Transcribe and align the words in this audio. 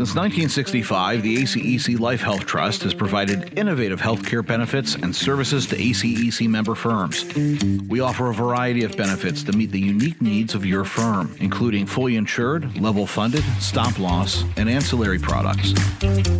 Since 0.00 0.14
1965, 0.14 1.22
the 1.22 1.42
ACEC 1.42 2.00
Life 2.00 2.22
Health 2.22 2.46
Trust 2.46 2.84
has 2.84 2.94
provided 2.94 3.58
innovative 3.58 4.00
healthcare 4.00 4.42
benefits 4.42 4.94
and 4.94 5.14
services 5.14 5.66
to 5.66 5.76
ACEC 5.76 6.48
member 6.48 6.74
firms. 6.74 7.26
We 7.86 8.00
offer 8.00 8.30
a 8.30 8.34
variety 8.34 8.82
of 8.84 8.96
benefits 8.96 9.42
to 9.42 9.52
meet 9.52 9.72
the 9.72 9.78
unique 9.78 10.22
needs 10.22 10.54
of 10.54 10.64
your 10.64 10.86
firm, 10.86 11.36
including 11.38 11.84
fully 11.84 12.16
insured, 12.16 12.80
level 12.80 13.06
funded, 13.06 13.44
stop 13.58 13.98
loss, 13.98 14.42
and 14.56 14.70
ancillary 14.70 15.18
products. 15.18 15.72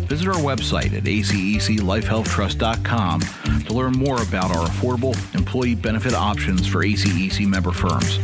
Visit 0.09 0.27
our 0.27 0.41
website 0.41 0.97
at 0.97 1.03
aceclifehealthtrust.com 1.03 3.21
to 3.65 3.73
learn 3.73 3.91
more 3.91 4.23
about 4.23 4.55
our 4.55 4.65
affordable 4.65 5.15
employee 5.35 5.75
benefit 5.75 6.15
options 6.15 6.65
for 6.65 6.79
ACEC 6.79 7.47
member 7.47 7.71
firms, 7.71 8.17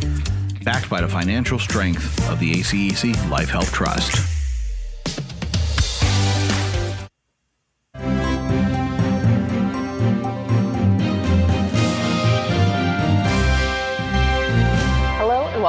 backed 0.64 0.90
by 0.90 1.00
the 1.00 1.08
financial 1.08 1.60
strength 1.60 2.28
of 2.28 2.40
the 2.40 2.54
ACEC 2.54 3.30
Life 3.30 3.50
Health 3.50 3.72
Trust. 3.72 4.37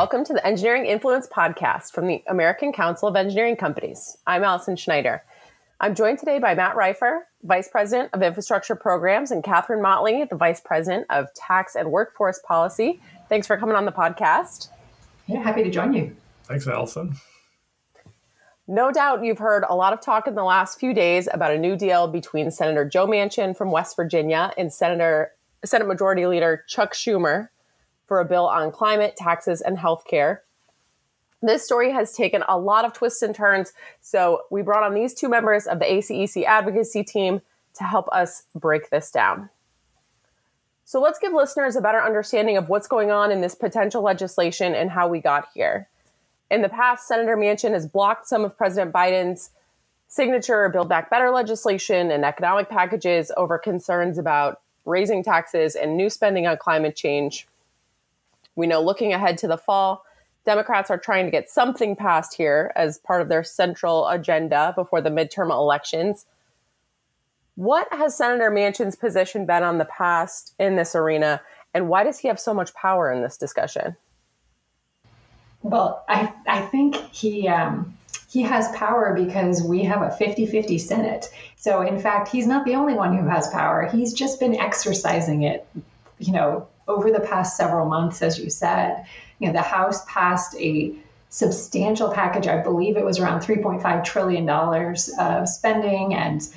Welcome 0.08 0.24
to 0.24 0.32
the 0.32 0.46
Engineering 0.46 0.86
Influence 0.86 1.26
podcast 1.26 1.92
from 1.92 2.06
the 2.06 2.24
American 2.26 2.72
Council 2.72 3.08
of 3.08 3.14
Engineering 3.14 3.56
Companies. 3.56 4.16
I'm 4.26 4.42
Allison 4.42 4.74
Schneider. 4.74 5.22
I'm 5.80 5.94
joined 5.94 6.18
today 6.18 6.38
by 6.38 6.54
Matt 6.54 6.76
Reiffer, 6.76 7.24
Vice 7.42 7.68
President 7.68 8.08
of 8.14 8.22
Infrastructure 8.22 8.74
Programs, 8.74 9.30
and 9.30 9.44
Catherine 9.44 9.82
Motley, 9.82 10.24
the 10.24 10.34
Vice 10.34 10.62
President 10.62 11.04
of 11.10 11.26
Tax 11.34 11.74
and 11.74 11.90
Workforce 11.90 12.40
Policy. 12.42 13.02
Thanks 13.28 13.46
for 13.46 13.58
coming 13.58 13.76
on 13.76 13.84
the 13.84 13.92
podcast. 13.92 14.68
Yeah, 15.26 15.42
happy 15.42 15.62
to 15.62 15.70
join 15.70 15.92
you. 15.92 16.16
Thanks, 16.44 16.66
Allison. 16.66 17.14
No 18.66 18.90
doubt 18.90 19.22
you've 19.22 19.40
heard 19.40 19.66
a 19.68 19.76
lot 19.76 19.92
of 19.92 20.00
talk 20.00 20.26
in 20.26 20.34
the 20.34 20.42
last 20.42 20.80
few 20.80 20.94
days 20.94 21.28
about 21.30 21.52
a 21.52 21.58
new 21.58 21.76
deal 21.76 22.08
between 22.08 22.50
Senator 22.50 22.86
Joe 22.86 23.06
Manchin 23.06 23.54
from 23.54 23.70
West 23.70 23.94
Virginia 23.94 24.54
and 24.56 24.72
Senator 24.72 25.32
Senate 25.66 25.86
Majority 25.86 26.24
Leader 26.24 26.64
Chuck 26.66 26.94
Schumer 26.94 27.50
for 28.08 28.18
a 28.18 28.24
bill 28.24 28.48
on 28.48 28.72
climate, 28.72 29.14
taxes, 29.16 29.60
and 29.60 29.78
healthcare. 29.78 30.38
This 31.40 31.64
story 31.64 31.92
has 31.92 32.14
taken 32.14 32.42
a 32.48 32.58
lot 32.58 32.84
of 32.84 32.92
twists 32.92 33.22
and 33.22 33.34
turns, 33.34 33.72
so 34.00 34.42
we 34.50 34.62
brought 34.62 34.82
on 34.82 34.94
these 34.94 35.14
two 35.14 35.28
members 35.28 35.66
of 35.66 35.78
the 35.78 35.84
ACEC 35.84 36.44
advocacy 36.44 37.04
team 37.04 37.42
to 37.74 37.84
help 37.84 38.08
us 38.08 38.44
break 38.56 38.90
this 38.90 39.12
down. 39.12 39.50
So 40.84 41.00
let's 41.00 41.18
give 41.18 41.34
listeners 41.34 41.76
a 41.76 41.82
better 41.82 42.02
understanding 42.02 42.56
of 42.56 42.68
what's 42.68 42.88
going 42.88 43.10
on 43.10 43.30
in 43.30 43.42
this 43.42 43.54
potential 43.54 44.02
legislation 44.02 44.74
and 44.74 44.90
how 44.90 45.06
we 45.06 45.20
got 45.20 45.48
here. 45.54 45.86
In 46.50 46.62
the 46.62 46.68
past, 46.70 47.06
Senator 47.06 47.36
Manchin 47.36 47.72
has 47.72 47.86
blocked 47.86 48.26
some 48.26 48.44
of 48.44 48.56
President 48.56 48.92
Biden's 48.92 49.50
signature 50.08 50.68
Build 50.70 50.88
Back 50.88 51.10
Better 51.10 51.30
legislation 51.30 52.10
and 52.10 52.24
economic 52.24 52.70
packages 52.70 53.30
over 53.36 53.58
concerns 53.58 54.16
about 54.16 54.62
raising 54.86 55.22
taxes 55.22 55.76
and 55.76 55.96
new 55.96 56.08
spending 56.08 56.46
on 56.46 56.56
climate 56.56 56.96
change. 56.96 57.46
We 58.58 58.66
know 58.66 58.82
looking 58.82 59.12
ahead 59.12 59.38
to 59.38 59.46
the 59.46 59.56
fall, 59.56 60.04
Democrats 60.44 60.90
are 60.90 60.98
trying 60.98 61.26
to 61.26 61.30
get 61.30 61.48
something 61.48 61.94
passed 61.94 62.34
here 62.34 62.72
as 62.74 62.98
part 62.98 63.22
of 63.22 63.28
their 63.28 63.44
central 63.44 64.08
agenda 64.08 64.72
before 64.74 65.00
the 65.00 65.10
midterm 65.10 65.52
elections. 65.52 66.26
What 67.54 67.86
has 67.92 68.16
Senator 68.16 68.50
Manchin's 68.50 68.96
position 68.96 69.46
been 69.46 69.62
on 69.62 69.78
the 69.78 69.84
past 69.84 70.54
in 70.58 70.74
this 70.74 70.96
arena, 70.96 71.40
and 71.72 71.88
why 71.88 72.02
does 72.02 72.18
he 72.18 72.26
have 72.26 72.40
so 72.40 72.52
much 72.52 72.74
power 72.74 73.12
in 73.12 73.22
this 73.22 73.36
discussion? 73.36 73.94
Well, 75.62 76.04
I, 76.08 76.32
I 76.48 76.62
think 76.62 76.96
he 77.12 77.46
um, 77.46 77.96
he 78.28 78.42
has 78.42 78.74
power 78.76 79.14
because 79.14 79.62
we 79.62 79.84
have 79.84 80.02
a 80.02 80.16
50-50 80.20 80.80
Senate. 80.80 81.26
So 81.54 81.82
in 81.82 82.00
fact, 82.00 82.28
he's 82.28 82.48
not 82.48 82.64
the 82.64 82.74
only 82.74 82.94
one 82.94 83.16
who 83.16 83.28
has 83.28 83.46
power. 83.48 83.88
He's 83.88 84.12
just 84.12 84.40
been 84.40 84.56
exercising 84.56 85.42
it, 85.42 85.64
you 86.18 86.32
know, 86.32 86.66
over 86.88 87.12
the 87.12 87.20
past 87.20 87.56
several 87.56 87.86
months, 87.86 88.22
as 88.22 88.38
you 88.38 88.50
said, 88.50 89.06
you 89.38 89.46
know, 89.46 89.52
the 89.52 89.62
House 89.62 90.04
passed 90.06 90.56
a 90.56 90.94
substantial 91.28 92.10
package. 92.10 92.46
I 92.46 92.62
believe 92.62 92.96
it 92.96 93.04
was 93.04 93.18
around 93.18 93.40
$3.5 93.40 94.04
trillion 94.04 94.48
of 94.48 95.48
spending 95.48 96.14
and 96.14 96.48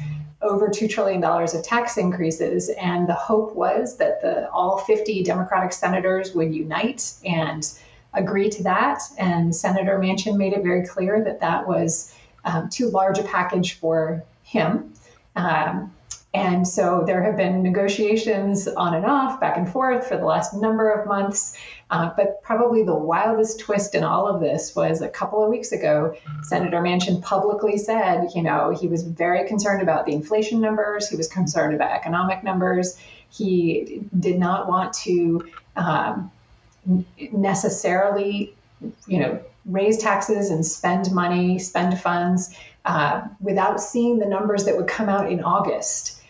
over 0.41 0.70
$2 0.70 0.90
trillion 0.90 1.24
of 1.24 1.64
tax 1.64 1.97
increases. 1.97 2.70
And 2.70 3.08
the 3.08 3.14
hope 3.14 3.53
was 3.53 3.97
that 3.97 4.22
the 4.22 4.50
all 4.50 4.80
50 4.80 5.24
Democratic 5.24 5.74
senators 5.74 6.34
would 6.34 6.56
unite 6.56 7.14
and 7.25 7.70
agree 8.14 8.50
to 8.50 8.64
that. 8.64 9.02
And 9.18 9.56
Senator 9.56 10.00
Manchin 10.00 10.38
made 10.38 10.53
it 10.53 10.64
very 10.64 10.86
clear 10.88 11.24
that 11.24 11.41
that 11.41 11.68
was 11.68 12.16
um, 12.46 12.70
too 12.70 12.90
large 12.90 13.20
a 13.20 13.24
package 13.24 13.74
for 13.74 14.24
him. 14.44 14.94
Um, 15.36 15.94
and 16.34 16.66
so 16.66 17.03
there 17.06 17.22
have 17.24 17.36
been 17.36 17.62
negotiations 17.62 18.66
on 18.66 18.94
and 18.94 19.06
off, 19.06 19.42
back 19.42 19.58
and 19.58 19.69
forth 19.69 20.08
for 20.08 20.16
the 20.16 20.25
last 20.25 20.53
number 20.53 20.90
of 20.90 21.06
months. 21.06 21.58
Uh, 21.90 22.09
but 22.16 22.42
probably 22.42 22.84
the 22.84 22.96
wildest 22.96 23.59
twist 23.59 23.96
in 23.96 24.03
all 24.06 24.28
of 24.28 24.40
this 24.40 24.74
was 24.74 25.02
a 25.02 25.09
couple 25.09 25.44
of 25.44 25.50
weeks 25.50 25.74
ago, 25.74 26.16
Senator 26.44 26.81
Manchin 26.81 27.22
publicly 27.22 27.78
said, 27.78 28.30
you 28.34 28.44
know, 28.44 28.70
he 28.70 28.88
was 28.88 29.03
very 29.03 29.46
concerned 29.46 29.81
about 29.81 30.06
the 30.06 30.14
inflation 30.14 30.62
numbers, 30.62 31.09
he 31.09 31.18
was 31.18 31.28
concerned 31.28 31.75
about 31.75 31.91
economic 31.91 32.44
numbers. 32.44 32.97
He 33.30 34.02
did 34.18 34.40
not 34.40 34.70
want 34.70 34.94
to 35.06 35.46
um, 35.75 36.31
necessarily, 37.34 38.53
you 39.08 39.20
know, 39.20 39.41
raise 39.66 39.97
taxes 39.97 40.50
and 40.50 40.66
spend 40.66 41.12
money, 41.12 41.59
spend 41.59 42.00
funds 42.00 42.56
uh, 42.86 43.22
without 43.41 43.81
seeing 43.81 44.20
the 44.20 44.25
numbers 44.25 44.66
that 44.66 44.78
would 44.78 44.88
come 44.88 45.09
out 45.09 45.30
in 45.31 45.44
August. 45.44 46.21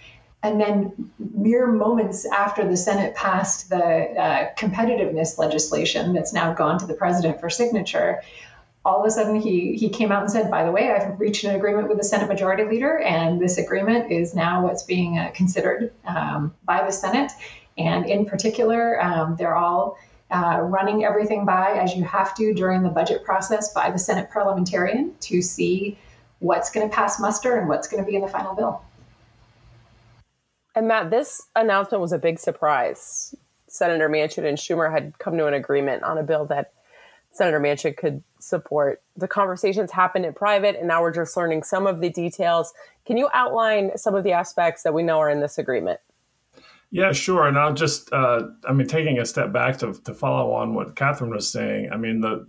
And 0.43 0.59
then, 0.59 1.11
mere 1.35 1.67
moments 1.67 2.25
after 2.25 2.67
the 2.67 2.75
Senate 2.75 3.15
passed 3.15 3.69
the 3.69 3.77
uh, 3.77 4.53
competitiveness 4.55 5.37
legislation 5.37 6.13
that's 6.13 6.33
now 6.33 6.53
gone 6.53 6.79
to 6.79 6.87
the 6.87 6.95
president 6.95 7.39
for 7.39 7.49
signature, 7.49 8.21
all 8.83 8.99
of 8.99 9.05
a 9.05 9.11
sudden 9.11 9.39
he, 9.39 9.75
he 9.75 9.89
came 9.89 10.11
out 10.11 10.23
and 10.23 10.31
said, 10.31 10.49
by 10.49 10.63
the 10.63 10.71
way, 10.71 10.91
I've 10.91 11.19
reached 11.19 11.43
an 11.43 11.55
agreement 11.55 11.87
with 11.87 11.97
the 11.97 12.03
Senate 12.03 12.27
Majority 12.27 12.63
Leader, 12.63 12.99
and 12.99 13.39
this 13.39 13.59
agreement 13.59 14.11
is 14.11 14.33
now 14.33 14.63
what's 14.63 14.83
being 14.83 15.19
uh, 15.19 15.29
considered 15.35 15.93
um, 16.05 16.53
by 16.65 16.83
the 16.83 16.91
Senate. 16.91 17.31
And 17.77 18.05
in 18.07 18.25
particular, 18.25 19.01
um, 19.01 19.35
they're 19.37 19.55
all 19.55 19.97
uh, 20.31 20.61
running 20.61 21.05
everything 21.05 21.45
by, 21.45 21.77
as 21.77 21.95
you 21.95 22.03
have 22.03 22.33
to 22.35 22.53
during 22.53 22.81
the 22.81 22.89
budget 22.89 23.23
process, 23.23 23.73
by 23.73 23.91
the 23.91 23.99
Senate 23.99 24.31
parliamentarian 24.31 25.13
to 25.19 25.41
see 25.41 25.97
what's 26.39 26.71
going 26.71 26.89
to 26.89 26.95
pass 26.95 27.19
muster 27.19 27.59
and 27.59 27.69
what's 27.69 27.87
going 27.87 28.03
to 28.03 28.09
be 28.09 28.15
in 28.15 28.21
the 28.21 28.27
final 28.27 28.55
bill. 28.55 28.81
And 30.75 30.87
Matt, 30.87 31.09
this 31.09 31.41
announcement 31.55 32.01
was 32.01 32.13
a 32.13 32.17
big 32.17 32.39
surprise. 32.39 33.35
Senator 33.67 34.09
Manchin 34.09 34.45
and 34.45 34.57
Schumer 34.57 34.91
had 34.91 35.17
come 35.19 35.37
to 35.37 35.47
an 35.47 35.53
agreement 35.53 36.03
on 36.03 36.17
a 36.17 36.23
bill 36.23 36.45
that 36.45 36.73
Senator 37.31 37.59
Manchin 37.59 37.95
could 37.95 38.23
support. 38.39 39.01
The 39.15 39.27
conversations 39.27 39.91
happened 39.91 40.25
in 40.25 40.33
private, 40.33 40.75
and 40.77 40.87
now 40.87 41.01
we're 41.01 41.13
just 41.13 41.35
learning 41.37 41.63
some 41.63 41.87
of 41.87 42.01
the 42.01 42.09
details. 42.09 42.73
Can 43.05 43.17
you 43.17 43.29
outline 43.33 43.97
some 43.97 44.15
of 44.15 44.23
the 44.23 44.33
aspects 44.33 44.83
that 44.83 44.93
we 44.93 45.03
know 45.03 45.19
are 45.19 45.29
in 45.29 45.39
this 45.39 45.57
agreement? 45.57 45.99
Yeah, 46.89 47.13
sure. 47.13 47.47
And 47.47 47.57
I'll 47.57 47.73
just, 47.73 48.11
uh, 48.11 48.47
I 48.67 48.73
mean, 48.73 48.87
taking 48.87 49.17
a 49.17 49.25
step 49.25 49.53
back 49.53 49.77
to, 49.77 49.93
to 49.93 50.13
follow 50.13 50.51
on 50.51 50.73
what 50.73 50.97
Catherine 50.97 51.31
was 51.31 51.49
saying, 51.49 51.89
I 51.91 51.95
mean, 51.95 52.19
the 52.19 52.45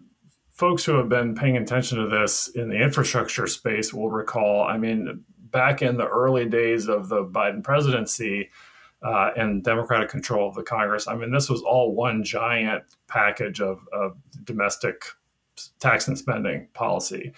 folks 0.51 0.85
who 0.85 0.95
have 0.95 1.09
been 1.09 1.37
paying 1.37 1.57
attention 1.57 1.99
to 1.99 2.09
this 2.09 2.49
in 2.49 2.69
the 2.69 2.77
infrastructure 2.77 3.47
space 3.47 3.95
will 3.95 4.11
recall, 4.11 4.65
I 4.65 4.79
mean, 4.79 5.25
back 5.53 5.83
in 5.83 5.97
the 5.97 6.09
early 6.09 6.49
days 6.49 6.89
of 6.89 7.09
the 7.09 7.25
Biden 7.25 7.63
presidency 7.63 8.51
uh, 9.03 9.31
and 9.37 9.63
Democratic 9.63 10.09
control 10.09 10.49
of 10.49 10.55
the 10.55 10.63
Congress, 10.63 11.07
I 11.07 11.15
mean, 11.15 11.31
this 11.31 11.49
was 11.49 11.63
all 11.63 11.95
one 11.95 12.25
giant 12.25 12.85
package 13.09 13.61
of, 13.61 13.81
of 13.93 14.17
domestic 14.45 15.05
tax 15.79 16.09
and 16.09 16.19
spending 16.19 16.69
policy. 16.73 17.33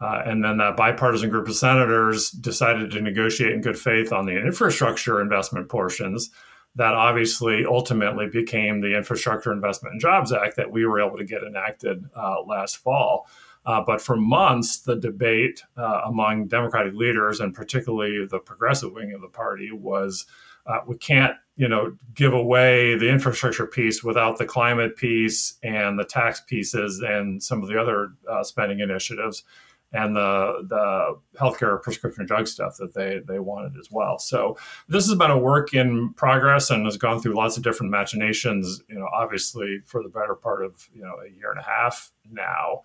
Uh, 0.00 0.22
and 0.24 0.42
then 0.42 0.56
that 0.56 0.76
bipartisan 0.76 1.28
group 1.28 1.46
of 1.46 1.54
senators 1.54 2.30
decided 2.30 2.90
to 2.90 3.00
negotiate 3.02 3.52
in 3.52 3.60
good 3.60 3.78
faith 3.78 4.12
on 4.12 4.24
the 4.24 4.38
infrastructure 4.38 5.20
investment 5.20 5.68
portions 5.68 6.30
that 6.76 6.94
obviously 6.94 7.64
ultimately 7.66 8.28
became 8.28 8.80
the 8.80 8.96
Infrastructure 8.96 9.52
Investment 9.52 9.94
and 9.94 10.00
Jobs 10.00 10.32
Act 10.32 10.56
that 10.56 10.70
we 10.70 10.86
were 10.86 11.00
able 11.00 11.16
to 11.16 11.24
get 11.24 11.42
enacted 11.42 12.04
uh, 12.14 12.42
last 12.46 12.76
fall. 12.76 13.26
Uh, 13.70 13.80
but 13.86 14.00
for 14.00 14.16
months, 14.16 14.80
the 14.80 14.96
debate 14.96 15.62
uh, 15.76 16.00
among 16.04 16.48
Democratic 16.48 16.92
leaders, 16.92 17.38
and 17.38 17.54
particularly 17.54 18.26
the 18.26 18.40
progressive 18.40 18.92
wing 18.92 19.12
of 19.12 19.20
the 19.20 19.28
party, 19.28 19.70
was 19.70 20.26
uh, 20.66 20.80
we 20.88 20.96
can't, 20.96 21.36
you 21.54 21.68
know, 21.68 21.96
give 22.12 22.32
away 22.32 22.96
the 22.96 23.08
infrastructure 23.08 23.68
piece 23.68 24.02
without 24.02 24.38
the 24.38 24.44
climate 24.44 24.96
piece 24.96 25.56
and 25.62 26.00
the 26.00 26.04
tax 26.04 26.40
pieces 26.48 27.00
and 27.00 27.40
some 27.40 27.62
of 27.62 27.68
the 27.68 27.80
other 27.80 28.12
uh, 28.28 28.42
spending 28.42 28.80
initiatives 28.80 29.44
and 29.92 30.16
the 30.16 30.66
the 30.68 31.16
healthcare 31.38 31.80
prescription 31.80 32.26
drug 32.26 32.48
stuff 32.48 32.76
that 32.76 32.92
they 32.94 33.20
they 33.28 33.38
wanted 33.38 33.78
as 33.78 33.88
well. 33.88 34.18
So 34.18 34.56
this 34.88 35.06
has 35.06 35.16
been 35.16 35.30
a 35.30 35.38
work 35.38 35.74
in 35.74 36.12
progress 36.14 36.70
and 36.70 36.84
has 36.86 36.96
gone 36.96 37.20
through 37.20 37.36
lots 37.36 37.56
of 37.56 37.62
different 37.62 37.92
machinations. 37.92 38.82
You 38.88 38.98
know, 38.98 39.08
obviously 39.14 39.78
for 39.86 40.02
the 40.02 40.08
better 40.08 40.34
part 40.34 40.64
of 40.64 40.88
you 40.92 41.02
know 41.02 41.14
a 41.24 41.30
year 41.30 41.52
and 41.52 41.60
a 41.60 41.64
half 41.64 42.10
now. 42.28 42.82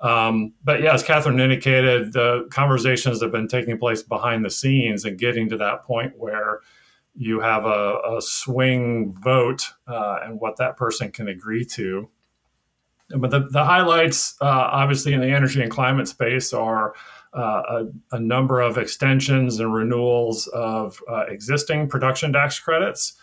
Um, 0.00 0.52
but 0.62 0.82
yeah, 0.82 0.94
as 0.94 1.02
Catherine 1.02 1.40
indicated, 1.40 2.12
the 2.12 2.46
conversations 2.50 3.22
have 3.22 3.32
been 3.32 3.48
taking 3.48 3.78
place 3.78 4.02
behind 4.02 4.44
the 4.44 4.50
scenes 4.50 5.04
and 5.04 5.18
getting 5.18 5.48
to 5.50 5.56
that 5.58 5.82
point 5.82 6.12
where 6.16 6.60
you 7.14 7.40
have 7.40 7.64
a, 7.64 7.98
a 8.16 8.20
swing 8.20 9.14
vote 9.22 9.70
uh, 9.86 10.18
and 10.24 10.40
what 10.40 10.56
that 10.56 10.76
person 10.76 11.10
can 11.10 11.28
agree 11.28 11.64
to. 11.64 12.08
But 13.10 13.30
the, 13.30 13.46
the 13.50 13.64
highlights, 13.64 14.36
uh, 14.40 14.46
obviously, 14.46 15.12
in 15.12 15.20
the 15.20 15.28
energy 15.28 15.62
and 15.62 15.70
climate 15.70 16.08
space 16.08 16.52
are 16.52 16.94
uh, 17.34 17.84
a, 18.10 18.16
a, 18.16 18.20
number 18.20 18.60
of 18.60 18.78
extensions 18.78 19.58
and 19.60 19.74
renewals 19.74 20.46
of 20.48 21.00
uh, 21.10 21.24
existing 21.28 21.88
production 21.88 22.32
tax 22.32 22.58
credits 22.58 23.14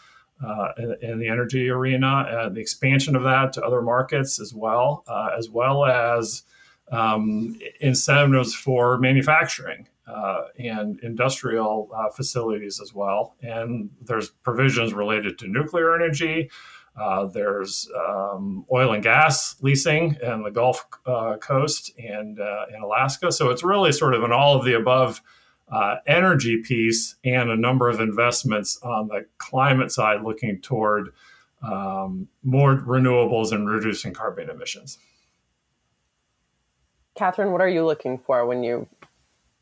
uh, 0.46 0.70
in, 0.78 0.96
in, 1.02 1.20
the 1.20 1.28
energy 1.28 1.70
arena, 1.70 2.50
the 2.54 2.60
expansion 2.60 3.16
of 3.16 3.24
that 3.24 3.54
to 3.54 3.62
other 3.64 3.82
markets 3.82 4.40
as 4.40 4.54
well, 4.54 5.04
uh, 5.08 5.30
as 5.38 5.50
well 5.50 5.86
as 5.86 6.44
um, 6.92 7.56
incentives 7.80 8.54
for 8.54 8.98
manufacturing. 8.98 9.88
Uh, 10.08 10.48
and 10.60 11.00
industrial 11.04 11.90
uh, 11.96 12.10
facilities 12.10 12.82
as 12.82 12.94
well. 12.94 13.36
And 13.42 13.90
there's 14.02 14.32
provisions 14.44 14.94
related 14.94 15.40
to 15.40 15.48
nuclear 15.48 15.96
energy, 15.96 16.50
uh, 17.00 17.26
there's 17.26 17.90
um, 17.96 18.66
oil 18.72 18.94
and 18.94 19.02
gas 19.02 19.56
leasing 19.62 20.18
in 20.22 20.44
the 20.44 20.52
Gulf 20.52 20.86
uh, 21.06 21.38
Coast 21.38 21.92
and 21.98 22.40
uh, 22.40 22.66
in 22.76 22.82
Alaska. 22.82 23.32
So 23.32 23.50
it's 23.50 23.64
really 23.64 23.92
sort 23.92 24.14
of 24.14 24.24
an 24.24 24.32
all 24.32 24.58
of 24.58 24.66
the 24.66 24.74
above 24.74 25.22
uh, 25.72 25.98
energy 26.06 26.62
piece 26.62 27.16
and 27.24 27.50
a 27.50 27.56
number 27.56 27.88
of 27.88 28.02
investments 28.02 28.78
on 28.84 29.08
the 29.08 29.26
climate 29.38 29.92
side 29.92 30.22
looking 30.22 30.60
toward 30.60 31.10
um, 31.64 32.28
more 32.44 32.76
renewables 32.76 33.54
and 33.54 33.70
reducing 33.70 34.14
carbon 34.14 34.50
emissions. 34.50 34.98
Catherine, 37.16 37.52
what 37.52 37.62
are 37.62 37.70
you 37.70 37.86
looking 37.86 38.18
for 38.18 38.46
when 38.46 38.64
you 38.64 38.88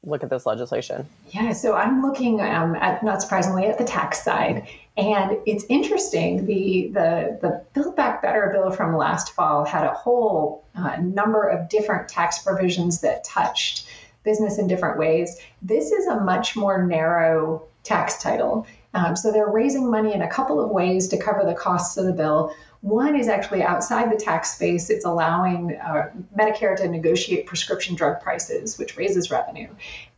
look 0.03 0.23
at 0.23 0.29
this 0.29 0.45
legislation? 0.45 1.05
Yeah, 1.31 1.51
so 1.51 1.75
I'm 1.75 2.01
looking 2.01 2.39
um, 2.41 2.75
at, 2.75 3.03
not 3.03 3.21
surprisingly, 3.21 3.65
at 3.65 3.77
the 3.77 3.83
tax 3.83 4.23
side. 4.23 4.67
And 4.97 5.37
it's 5.45 5.65
interesting. 5.69 6.45
The 6.45 6.89
the 6.93 7.39
the 7.41 7.63
Build 7.73 7.95
Back 7.95 8.21
Better 8.21 8.49
bill 8.51 8.71
from 8.71 8.97
last 8.97 9.33
fall 9.33 9.63
had 9.63 9.85
a 9.85 9.93
whole 9.93 10.65
uh, 10.75 10.97
number 10.97 11.47
of 11.47 11.69
different 11.69 12.09
tax 12.09 12.39
provisions 12.39 12.99
that 13.01 13.23
touched 13.23 13.87
business 14.23 14.59
in 14.59 14.67
different 14.67 14.99
ways. 14.99 15.39
This 15.61 15.91
is 15.91 16.07
a 16.07 16.19
much 16.19 16.55
more 16.55 16.85
narrow 16.85 17.63
tax 17.83 18.21
title. 18.21 18.67
Um, 18.93 19.15
so 19.15 19.31
they're 19.31 19.49
raising 19.49 19.89
money 19.89 20.13
in 20.13 20.21
a 20.21 20.27
couple 20.27 20.59
of 20.59 20.71
ways 20.71 21.07
to 21.09 21.17
cover 21.17 21.45
the 21.45 21.53
costs 21.53 21.97
of 21.97 22.05
the 22.05 22.13
bill. 22.13 22.55
One 22.81 23.15
is 23.15 23.27
actually 23.27 23.61
outside 23.61 24.11
the 24.11 24.15
tax 24.15 24.55
space. 24.55 24.89
It's 24.89 25.05
allowing 25.05 25.75
uh, 25.75 26.09
Medicare 26.37 26.75
to 26.77 26.87
negotiate 26.87 27.45
prescription 27.45 27.95
drug 27.95 28.21
prices, 28.21 28.77
which 28.77 28.97
raises 28.97 29.29
revenue. 29.29 29.67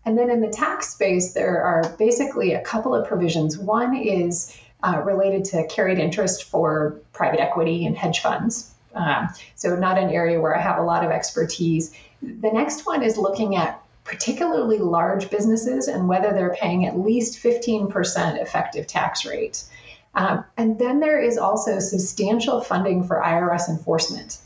And 0.05 0.17
then 0.17 0.29
in 0.29 0.41
the 0.41 0.49
tax 0.49 0.89
space, 0.89 1.33
there 1.33 1.61
are 1.63 1.83
basically 1.97 2.53
a 2.53 2.61
couple 2.61 2.95
of 2.95 3.07
provisions. 3.07 3.57
One 3.57 3.95
is 3.95 4.57
uh, 4.83 5.01
related 5.03 5.45
to 5.45 5.67
carried 5.67 5.99
interest 5.99 6.45
for 6.45 6.99
private 7.13 7.39
equity 7.39 7.85
and 7.85 7.97
hedge 7.97 8.21
funds. 8.21 8.73
Um, 8.93 9.29
so, 9.55 9.75
not 9.75 9.97
an 9.97 10.09
area 10.09 10.39
where 10.39 10.55
I 10.55 10.61
have 10.61 10.77
a 10.77 10.83
lot 10.83 11.05
of 11.05 11.11
expertise. 11.11 11.93
The 12.21 12.51
next 12.51 12.85
one 12.85 13.03
is 13.03 13.17
looking 13.17 13.55
at 13.55 13.81
particularly 14.11 14.77
large 14.77 15.29
businesses 15.29 15.87
and 15.87 16.09
whether 16.09 16.33
they're 16.33 16.53
paying 16.53 16.85
at 16.85 16.99
least 16.99 17.41
15% 17.41 18.41
effective 18.41 18.85
tax 18.85 19.25
rate. 19.25 19.63
Um, 20.13 20.43
and 20.57 20.77
then 20.77 20.99
there 20.99 21.17
is 21.17 21.37
also 21.37 21.79
substantial 21.79 22.59
funding 22.59 23.05
for 23.05 23.21
IRS 23.21 23.69
enforcement. 23.69 24.37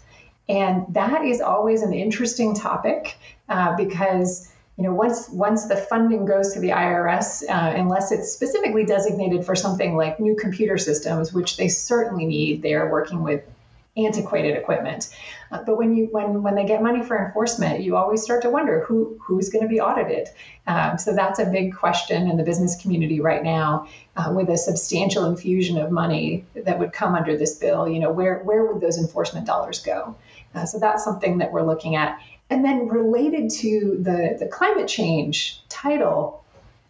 And 0.47 0.85
that 0.93 1.25
is 1.25 1.41
always 1.41 1.81
an 1.81 1.93
interesting 1.93 2.53
topic 2.53 3.17
uh, 3.49 3.75
because 3.75 4.51
you 4.77 4.83
know 4.83 4.93
once 4.93 5.29
once 5.29 5.67
the 5.67 5.77
funding 5.77 6.25
goes 6.25 6.53
to 6.53 6.59
the 6.59 6.69
IRS, 6.69 7.41
uh, 7.49 7.73
unless 7.75 8.11
it's 8.11 8.31
specifically 8.31 8.85
designated 8.85 9.43
for 9.45 9.55
something 9.55 9.97
like 9.97 10.19
new 10.19 10.35
computer 10.35 10.77
systems, 10.77 11.33
which 11.33 11.57
they 11.57 11.69
certainly 11.69 12.25
need, 12.25 12.61
they 12.61 12.75
are 12.75 12.91
working 12.91 13.23
with 13.23 13.41
antiquated 13.97 14.57
equipment. 14.57 15.09
Uh, 15.51 15.63
but 15.63 15.77
when 15.77 15.95
you 15.95 16.07
when 16.11 16.43
when 16.43 16.55
they 16.55 16.65
get 16.65 16.81
money 16.81 17.03
for 17.03 17.17
enforcement, 17.23 17.81
you 17.81 17.95
always 17.95 18.21
start 18.21 18.41
to 18.41 18.49
wonder 18.49 18.81
who 18.81 19.17
who's 19.21 19.49
going 19.49 19.63
to 19.63 19.69
be 19.69 19.79
audited. 19.79 20.27
Um, 20.67 20.97
so 20.97 21.13
that's 21.13 21.39
a 21.39 21.45
big 21.45 21.75
question 21.75 22.29
in 22.29 22.37
the 22.37 22.43
business 22.43 22.81
community 22.81 23.21
right 23.21 23.43
now, 23.43 23.87
uh, 24.17 24.33
with 24.35 24.49
a 24.49 24.57
substantial 24.57 25.25
infusion 25.25 25.77
of 25.77 25.91
money 25.91 26.45
that 26.55 26.79
would 26.79 26.91
come 26.91 27.15
under 27.15 27.37
this 27.37 27.55
bill. 27.57 27.87
You 27.87 27.99
know, 27.99 28.11
where 28.11 28.39
where 28.39 28.65
would 28.65 28.81
those 28.81 28.97
enforcement 28.97 29.47
dollars 29.47 29.79
go? 29.79 30.15
Uh, 30.53 30.65
so 30.65 30.79
that's 30.79 31.03
something 31.03 31.37
that 31.37 31.51
we're 31.51 31.65
looking 31.65 31.95
at. 31.95 32.19
And 32.49 32.63
then 32.63 32.87
related 32.87 33.49
to 33.61 33.97
the 33.99 34.37
the 34.39 34.47
climate 34.47 34.87
change 34.87 35.61
title, 35.69 36.43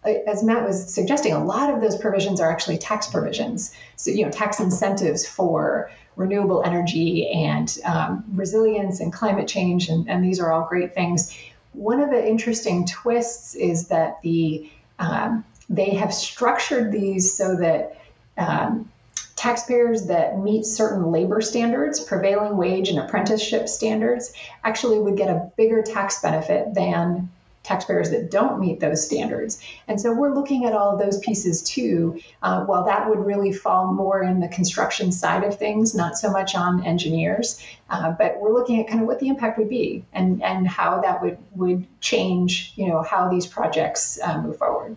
uh, 0.05 0.09
as 0.27 0.43
Matt 0.43 0.65
was 0.65 0.93
suggesting, 0.93 1.33
a 1.33 1.43
lot 1.43 1.73
of 1.73 1.81
those 1.81 1.97
provisions 1.97 2.39
are 2.41 2.51
actually 2.51 2.77
tax 2.77 3.07
provisions. 3.07 3.73
So, 3.95 4.11
you 4.11 4.25
know, 4.25 4.31
tax 4.31 4.59
incentives 4.59 5.27
for 5.27 5.89
renewable 6.15 6.63
energy 6.63 7.29
and 7.29 7.77
um, 7.85 8.23
resilience 8.33 8.99
and 8.99 9.11
climate 9.11 9.47
change, 9.47 9.89
and, 9.89 10.09
and, 10.09 10.23
these 10.23 10.39
are 10.39 10.51
all 10.51 10.67
great 10.67 10.93
things. 10.93 11.37
One 11.73 11.99
of 11.99 12.09
the 12.09 12.27
interesting 12.27 12.85
twists 12.85 13.55
is 13.55 13.89
that 13.89 14.21
the 14.21 14.69
um, 14.97 15.43
they 15.69 15.95
have 15.95 16.13
structured 16.13 16.91
these 16.91 17.33
so 17.33 17.55
that 17.55 17.97
um, 18.37 18.89
taxpayers 19.35 20.07
that 20.07 20.39
meet 20.39 20.65
certain 20.65 21.11
labor 21.11 21.41
standards, 21.41 21.99
prevailing 21.99 22.55
wage 22.55 22.89
and 22.89 22.99
apprenticeship 22.99 23.67
standards, 23.67 24.33
actually 24.63 24.99
would 24.99 25.17
get 25.17 25.29
a 25.29 25.51
bigger 25.57 25.81
tax 25.81 26.21
benefit 26.21 26.73
than 26.73 27.29
taxpayers 27.65 28.11
that 28.11 28.31
don't 28.31 28.59
meet 28.59 28.79
those 28.79 29.05
standards. 29.05 29.61
And 29.87 29.99
so 29.99 30.13
we're 30.13 30.33
looking 30.33 30.65
at 30.65 30.73
all 30.73 30.93
of 30.93 30.99
those 30.99 31.19
pieces 31.19 31.63
too. 31.63 32.19
Uh, 32.43 32.63
while 32.65 32.85
that 32.85 33.09
would 33.09 33.19
really 33.19 33.51
fall 33.51 33.91
more 33.91 34.23
in 34.23 34.39
the 34.39 34.47
construction 34.47 35.11
side 35.11 35.43
of 35.43 35.57
things, 35.57 35.95
not 35.95 36.17
so 36.17 36.31
much 36.31 36.55
on 36.55 36.85
engineers, 36.85 37.61
uh, 37.89 38.11
but 38.11 38.39
we're 38.39 38.53
looking 38.53 38.79
at 38.79 38.87
kind 38.87 39.01
of 39.01 39.07
what 39.07 39.19
the 39.19 39.27
impact 39.27 39.57
would 39.57 39.69
be 39.69 40.05
and, 40.13 40.41
and 40.43 40.67
how 40.67 41.01
that 41.01 41.21
would, 41.21 41.37
would 41.55 41.85
change, 41.99 42.73
you 42.75 42.87
know, 42.87 43.01
how 43.01 43.27
these 43.27 43.47
projects 43.47 44.19
uh, 44.23 44.39
move 44.41 44.57
forward. 44.57 44.95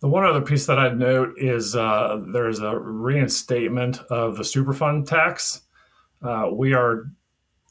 The 0.00 0.08
one 0.08 0.24
other 0.26 0.42
piece 0.42 0.66
that 0.66 0.78
I'd 0.78 0.98
note 0.98 1.34
is 1.38 1.74
uh, 1.74 2.20
there's 2.32 2.60
a 2.60 2.78
reinstatement 2.78 4.00
of 4.10 4.36
the 4.36 4.42
Superfund 4.42 5.06
tax. 5.06 5.62
Uh, 6.22 6.50
we 6.52 6.74
are 6.74 7.06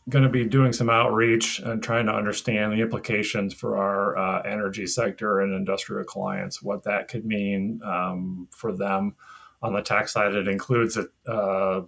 going 0.09 0.23
to 0.23 0.29
be 0.29 0.45
doing 0.45 0.73
some 0.73 0.89
outreach 0.89 1.59
and 1.59 1.81
trying 1.81 2.05
to 2.07 2.13
understand 2.13 2.73
the 2.73 2.81
implications 2.81 3.53
for 3.53 3.77
our 3.77 4.17
uh, 4.17 4.41
energy 4.41 4.85
sector 4.85 5.41
and 5.41 5.53
industrial 5.53 6.03
clients, 6.03 6.61
what 6.61 6.83
that 6.83 7.07
could 7.07 7.25
mean 7.25 7.79
um, 7.85 8.47
for 8.51 8.73
them. 8.73 9.15
On 9.61 9.73
the 9.73 9.81
tax 9.81 10.11
side, 10.11 10.35
it 10.35 10.47
includes 10.47 10.97
a, 10.97 11.03
uh, 11.31 11.85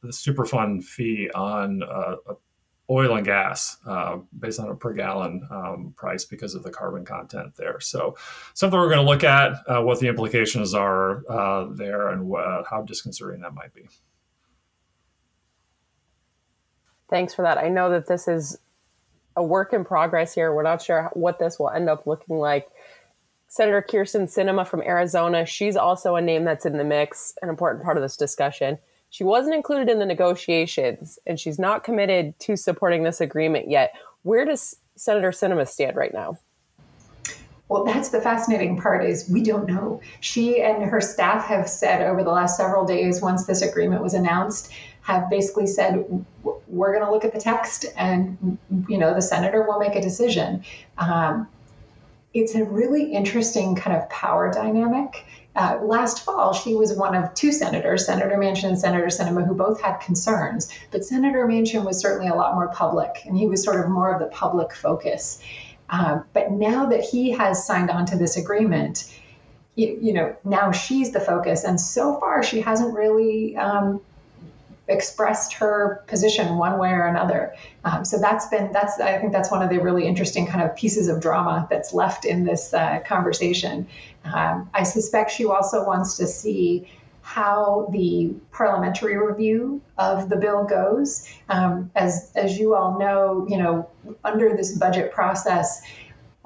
the 0.00 0.08
Superfund 0.08 0.84
fee 0.84 1.28
on 1.34 1.82
uh, 1.82 2.16
oil 2.88 3.16
and 3.16 3.26
gas 3.26 3.78
uh, 3.84 4.18
based 4.38 4.60
on 4.60 4.68
a 4.68 4.74
per 4.76 4.92
gallon 4.92 5.46
um, 5.50 5.92
price 5.96 6.24
because 6.24 6.54
of 6.54 6.62
the 6.62 6.70
carbon 6.70 7.04
content 7.04 7.52
there. 7.56 7.80
So, 7.80 8.16
something 8.54 8.78
we're 8.78 8.94
going 8.94 9.04
to 9.04 9.10
look 9.10 9.24
at 9.24 9.56
uh, 9.66 9.82
what 9.82 9.98
the 9.98 10.06
implications 10.06 10.72
are 10.72 11.24
uh, 11.28 11.66
there 11.72 12.10
and 12.10 12.32
how 12.70 12.82
disconcerting 12.86 13.40
that 13.40 13.54
might 13.54 13.74
be. 13.74 13.88
Thanks 17.10 17.34
for 17.34 17.42
that. 17.42 17.58
I 17.58 17.68
know 17.68 17.90
that 17.90 18.06
this 18.06 18.28
is 18.28 18.58
a 19.36 19.42
work 19.42 19.72
in 19.72 19.84
progress 19.84 20.34
here. 20.34 20.52
We're 20.52 20.62
not 20.62 20.82
sure 20.82 21.10
what 21.14 21.38
this 21.38 21.58
will 21.58 21.70
end 21.70 21.88
up 21.88 22.06
looking 22.06 22.36
like. 22.36 22.68
Senator 23.46 23.84
Kyrsten 23.88 24.24
Sinema 24.24 24.66
from 24.66 24.82
Arizona, 24.82 25.46
she's 25.46 25.76
also 25.76 26.16
a 26.16 26.20
name 26.20 26.44
that's 26.44 26.66
in 26.66 26.76
the 26.76 26.84
mix, 26.84 27.32
an 27.40 27.48
important 27.48 27.82
part 27.82 27.96
of 27.96 28.02
this 28.02 28.16
discussion. 28.16 28.78
She 29.10 29.24
wasn't 29.24 29.54
included 29.54 29.88
in 29.88 30.00
the 30.00 30.04
negotiations, 30.04 31.18
and 31.26 31.40
she's 31.40 31.58
not 31.58 31.82
committed 31.82 32.38
to 32.40 32.56
supporting 32.56 33.04
this 33.04 33.22
agreement 33.22 33.70
yet. 33.70 33.94
Where 34.22 34.44
does 34.44 34.76
Senator 34.96 35.30
Sinema 35.30 35.66
stand 35.66 35.96
right 35.96 36.12
now? 36.12 36.36
Well, 37.68 37.84
that's 37.84 38.10
the 38.10 38.20
fascinating 38.20 38.80
part 38.80 39.04
is 39.04 39.30
we 39.30 39.42
don't 39.42 39.66
know. 39.66 40.00
She 40.20 40.62
and 40.62 40.82
her 40.82 41.00
staff 41.00 41.46
have 41.46 41.68
said 41.68 42.02
over 42.02 42.22
the 42.22 42.30
last 42.30 42.56
several 42.56 42.84
days, 42.84 43.22
once 43.22 43.46
this 43.46 43.62
agreement 43.62 44.02
was 44.02 44.14
announced, 44.14 44.72
have 45.08 45.30
basically 45.30 45.66
said 45.66 46.04
we're 46.42 46.92
going 46.92 47.04
to 47.04 47.10
look 47.10 47.24
at 47.24 47.32
the 47.32 47.40
text 47.40 47.86
and 47.96 48.58
you 48.88 48.98
know 48.98 49.14
the 49.14 49.22
senator 49.22 49.62
will 49.62 49.78
make 49.78 49.96
a 49.96 50.02
decision. 50.02 50.62
Um, 50.98 51.48
it's 52.34 52.54
a 52.54 52.62
really 52.62 53.14
interesting 53.14 53.74
kind 53.74 53.96
of 53.96 54.08
power 54.10 54.52
dynamic. 54.52 55.24
Uh, 55.56 55.78
last 55.82 56.26
fall 56.26 56.52
she 56.52 56.74
was 56.74 56.92
one 56.92 57.14
of 57.14 57.32
two 57.32 57.50
senators 57.52 58.04
senator 58.04 58.36
manchin 58.36 58.64
and 58.64 58.78
senator 58.78 59.06
sinema 59.06 59.44
who 59.44 59.54
both 59.54 59.80
had 59.80 59.96
concerns 59.96 60.70
but 60.92 61.04
senator 61.04 61.48
manchin 61.48 61.84
was 61.84 61.98
certainly 61.98 62.28
a 62.28 62.34
lot 62.34 62.54
more 62.54 62.68
public 62.68 63.22
and 63.24 63.36
he 63.36 63.48
was 63.48 63.64
sort 63.64 63.80
of 63.80 63.90
more 63.90 64.12
of 64.12 64.20
the 64.20 64.26
public 64.26 64.74
focus. 64.74 65.42
Uh, 65.88 66.20
but 66.34 66.52
now 66.52 66.84
that 66.84 67.00
he 67.00 67.30
has 67.30 67.66
signed 67.66 67.90
on 67.90 68.04
to 68.04 68.16
this 68.16 68.36
agreement 68.36 69.10
you, 69.74 69.98
you 70.02 70.12
know 70.12 70.36
now 70.44 70.70
she's 70.70 71.12
the 71.12 71.20
focus 71.20 71.64
and 71.64 71.80
so 71.80 72.20
far 72.20 72.42
she 72.42 72.60
hasn't 72.60 72.94
really 72.94 73.56
um, 73.56 74.00
expressed 74.88 75.52
her 75.54 76.02
position 76.06 76.56
one 76.56 76.78
way 76.78 76.90
or 76.90 77.06
another. 77.06 77.54
Um, 77.84 78.04
so 78.04 78.18
that's 78.18 78.46
been 78.48 78.72
that's 78.72 78.98
I 79.00 79.18
think 79.18 79.32
that's 79.32 79.50
one 79.50 79.62
of 79.62 79.70
the 79.70 79.78
really 79.78 80.06
interesting 80.06 80.46
kind 80.46 80.62
of 80.62 80.74
pieces 80.76 81.08
of 81.08 81.20
drama 81.20 81.66
that's 81.70 81.92
left 81.92 82.24
in 82.24 82.44
this 82.44 82.74
uh, 82.74 83.00
conversation. 83.06 83.86
Um, 84.24 84.68
I 84.74 84.82
suspect 84.82 85.30
she 85.30 85.46
also 85.46 85.86
wants 85.86 86.16
to 86.16 86.26
see 86.26 86.88
how 87.22 87.86
the 87.92 88.34
parliamentary 88.52 89.18
review 89.18 89.82
of 89.98 90.30
the 90.30 90.36
bill 90.36 90.64
goes. 90.64 91.28
Um, 91.50 91.90
as 91.94 92.32
as 92.34 92.58
you 92.58 92.74
all 92.74 92.98
know, 92.98 93.46
you 93.48 93.58
know 93.58 93.88
under 94.24 94.56
this 94.56 94.76
budget 94.78 95.12
process 95.12 95.82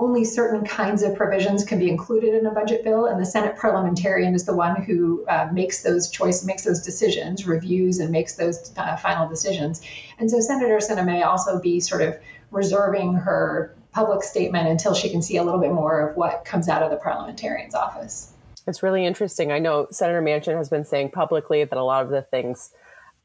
only 0.03 0.25
certain 0.25 0.65
kinds 0.65 1.05
of 1.05 1.15
provisions 1.15 1.65
can 1.65 1.79
be 1.79 1.89
included 1.89 2.35
in 2.35 2.45
a 2.45 2.51
budget 2.51 2.83
bill, 2.83 3.07
and 3.07 3.21
the 3.21 3.25
Senate 3.25 3.57
parliamentarian 3.57 4.35
is 4.35 4.45
the 4.45 4.55
one 4.55 4.83
who 4.83 5.25
uh, 5.29 5.49
makes 5.53 5.85
those 5.85 6.11
choices, 6.11 6.45
makes 6.45 6.65
those 6.65 6.83
decisions, 6.83 7.47
reviews, 7.47 8.01
and 8.01 8.11
makes 8.11 8.35
those 8.35 8.73
uh, 8.77 8.97
final 8.97 9.29
decisions. 9.29 9.81
And 10.19 10.29
so 10.29 10.41
Senator 10.41 10.79
Sinema 10.79 11.07
may 11.07 11.23
also 11.23 11.61
be 11.61 11.79
sort 11.79 12.03
of 12.03 12.17
reserving 12.51 13.15
her 13.15 13.77
public 13.93 14.25
statement 14.25 14.67
until 14.69 14.93
she 14.93 15.09
can 15.09 15.23
see 15.23 15.37
a 15.37 15.45
little 15.45 15.61
bit 15.61 15.73
more 15.73 16.09
of 16.09 16.17
what 16.17 16.45
comes 16.45 16.69
out 16.69 16.83
of 16.83 16.91
the 16.91 16.97
parliamentarian's 16.97 17.75
office. 17.75 18.33
It's 18.67 18.83
really 18.83 19.07
interesting. 19.07 19.53
I 19.53 19.61
know 19.61 19.87
Senator 19.93 20.21
Manchin 20.21 20.57
has 20.57 20.69
been 20.69 20.85
saying 20.85 21.13
publicly 21.13 21.63
that 21.63 21.79
a 21.79 21.85
lot 21.85 22.05
of 22.05 22.11
the 22.11 22.23
things 22.23 22.73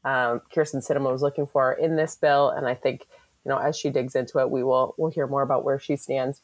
um, 0.04 0.42
Kyrsten 0.54 0.86
Sinema 0.86 1.10
was 1.10 1.22
looking 1.22 1.46
for 1.46 1.72
in 1.72 1.96
this 1.96 2.14
bill, 2.14 2.50
and 2.50 2.68
I 2.68 2.74
think 2.74 3.04
you 3.44 3.50
know 3.50 3.58
as 3.58 3.76
she 3.76 3.90
digs 3.90 4.14
into 4.14 4.38
it, 4.38 4.48
we 4.48 4.62
will 4.62 4.94
we'll 4.96 5.10
hear 5.10 5.26
more 5.26 5.42
about 5.42 5.64
where 5.64 5.80
she 5.80 5.96
stands 5.96 6.40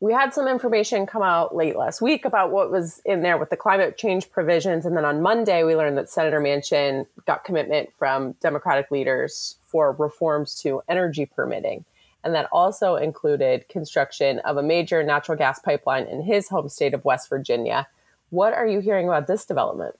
we 0.00 0.12
had 0.12 0.34
some 0.34 0.46
information 0.46 1.06
come 1.06 1.22
out 1.22 1.56
late 1.56 1.76
last 1.76 2.02
week 2.02 2.24
about 2.24 2.52
what 2.52 2.70
was 2.70 3.00
in 3.06 3.22
there 3.22 3.38
with 3.38 3.48
the 3.48 3.56
climate 3.56 3.96
change 3.96 4.30
provisions. 4.30 4.84
And 4.84 4.96
then 4.96 5.06
on 5.06 5.22
Monday, 5.22 5.64
we 5.64 5.74
learned 5.74 5.96
that 5.96 6.10
Senator 6.10 6.40
Manchin 6.40 7.06
got 7.26 7.44
commitment 7.44 7.90
from 7.98 8.32
Democratic 8.42 8.90
leaders 8.90 9.56
for 9.66 9.92
reforms 9.92 10.54
to 10.62 10.82
energy 10.88 11.24
permitting. 11.24 11.84
And 12.24 12.34
that 12.34 12.48
also 12.52 12.96
included 12.96 13.68
construction 13.68 14.40
of 14.40 14.58
a 14.58 14.62
major 14.62 15.02
natural 15.02 15.38
gas 15.38 15.60
pipeline 15.60 16.06
in 16.06 16.22
his 16.22 16.48
home 16.48 16.68
state 16.68 16.92
of 16.92 17.04
West 17.04 17.30
Virginia. 17.30 17.86
What 18.30 18.52
are 18.52 18.66
you 18.66 18.80
hearing 18.80 19.08
about 19.08 19.28
this 19.28 19.46
development? 19.46 19.94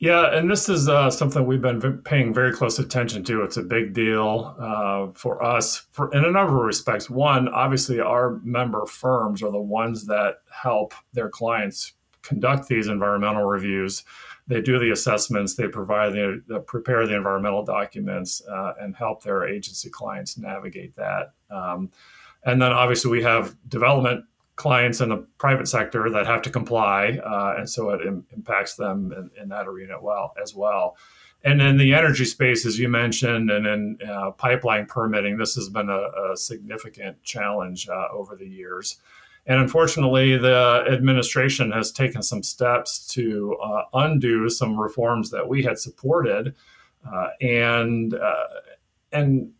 Yeah, 0.00 0.34
and 0.34 0.50
this 0.50 0.70
is 0.70 0.88
uh, 0.88 1.10
something 1.10 1.44
we've 1.44 1.60
been 1.60 1.98
paying 1.98 2.32
very 2.32 2.54
close 2.54 2.78
attention 2.78 3.22
to. 3.24 3.42
It's 3.42 3.58
a 3.58 3.62
big 3.62 3.92
deal 3.92 4.56
uh, 4.58 5.08
for 5.12 5.44
us 5.44 5.84
for 5.92 6.10
in 6.14 6.24
a 6.24 6.30
number 6.30 6.56
of 6.56 6.64
respects. 6.64 7.10
One, 7.10 7.48
obviously, 7.50 8.00
our 8.00 8.40
member 8.42 8.86
firms 8.86 9.42
are 9.42 9.52
the 9.52 9.60
ones 9.60 10.06
that 10.06 10.36
help 10.50 10.94
their 11.12 11.28
clients 11.28 11.92
conduct 12.22 12.66
these 12.66 12.88
environmental 12.88 13.44
reviews. 13.44 14.02
They 14.46 14.62
do 14.62 14.78
the 14.78 14.90
assessments, 14.90 15.54
they 15.54 15.68
provide 15.68 16.14
the 16.14 16.64
prepare 16.66 17.06
the 17.06 17.14
environmental 17.14 17.62
documents, 17.62 18.40
uh, 18.50 18.72
and 18.80 18.96
help 18.96 19.22
their 19.22 19.46
agency 19.46 19.90
clients 19.90 20.38
navigate 20.38 20.96
that. 20.96 21.34
Um, 21.50 21.90
and 22.44 22.60
then 22.60 22.72
obviously 22.72 23.10
we 23.10 23.22
have 23.22 23.54
development 23.68 24.24
clients 24.60 25.00
in 25.00 25.08
the 25.08 25.26
private 25.38 25.66
sector 25.66 26.10
that 26.10 26.26
have 26.26 26.42
to 26.42 26.50
comply, 26.50 27.18
uh, 27.24 27.54
and 27.56 27.68
so 27.68 27.88
it 27.90 28.06
Im- 28.06 28.26
impacts 28.36 28.76
them 28.76 29.10
in, 29.16 29.42
in, 29.42 29.48
that 29.48 29.66
arena 29.66 29.96
well 30.00 30.34
as 30.40 30.54
well. 30.54 30.98
And 31.42 31.62
in 31.62 31.78
the 31.78 31.94
energy 31.94 32.26
space, 32.26 32.66
as 32.66 32.78
you 32.78 32.90
mentioned, 32.90 33.50
and 33.50 33.66
in 33.66 33.98
uh, 34.06 34.32
pipeline 34.32 34.84
permitting, 34.84 35.38
this 35.38 35.54
has 35.54 35.70
been 35.70 35.88
a, 35.88 36.32
a 36.32 36.36
significant 36.36 37.22
challenge 37.22 37.88
uh, 37.88 38.08
over 38.12 38.36
the 38.36 38.46
years. 38.46 38.98
And 39.46 39.58
unfortunately, 39.58 40.36
the 40.36 40.84
administration 40.86 41.72
has 41.72 41.90
taken 41.90 42.22
some 42.22 42.42
steps 42.42 43.06
to 43.14 43.56
uh, 43.64 43.84
undo 43.94 44.50
some 44.50 44.78
reforms 44.78 45.30
that 45.30 45.48
we 45.48 45.62
had 45.62 45.78
supported, 45.78 46.54
uh, 47.10 47.28
and 47.40 48.12
uh, 48.12 48.44
and 49.10 49.52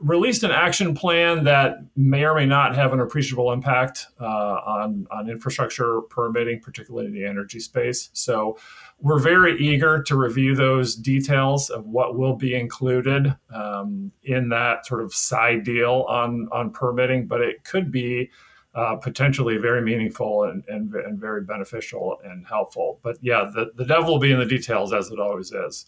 released 0.00 0.42
an 0.42 0.50
action 0.50 0.94
plan 0.94 1.44
that 1.44 1.78
may 1.96 2.24
or 2.24 2.34
may 2.34 2.46
not 2.46 2.74
have 2.74 2.92
an 2.92 3.00
appreciable 3.00 3.52
impact 3.52 4.06
uh, 4.20 4.24
on, 4.24 5.06
on 5.10 5.30
infrastructure 5.30 6.00
permitting, 6.02 6.60
particularly 6.60 7.06
in 7.06 7.12
the 7.12 7.24
energy 7.24 7.60
space. 7.60 8.10
So 8.12 8.58
we're 9.00 9.18
very 9.18 9.58
eager 9.58 10.02
to 10.02 10.16
review 10.16 10.54
those 10.54 10.94
details 10.94 11.70
of 11.70 11.86
what 11.86 12.16
will 12.16 12.36
be 12.36 12.54
included 12.54 13.36
um, 13.54 14.12
in 14.22 14.48
that 14.50 14.86
sort 14.86 15.02
of 15.02 15.14
side 15.14 15.64
deal 15.64 16.06
on, 16.08 16.48
on 16.52 16.70
permitting, 16.70 17.26
but 17.26 17.40
it 17.40 17.64
could 17.64 17.90
be 17.90 18.30
uh, 18.74 18.96
potentially 18.96 19.56
very 19.56 19.80
meaningful 19.80 20.44
and, 20.44 20.64
and, 20.66 20.92
and, 20.94 21.20
very 21.20 21.42
beneficial 21.42 22.18
and 22.24 22.44
helpful. 22.44 22.98
But 23.04 23.18
yeah, 23.20 23.48
the, 23.54 23.70
the 23.76 23.84
devil 23.84 24.14
will 24.14 24.18
be 24.18 24.32
in 24.32 24.40
the 24.40 24.46
details 24.46 24.92
as 24.92 25.10
it 25.10 25.20
always 25.20 25.52
is. 25.52 25.86